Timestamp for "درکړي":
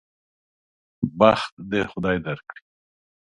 2.25-2.61